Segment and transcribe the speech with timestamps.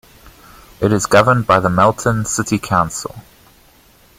[0.79, 3.13] It is governed by the Melton City Council.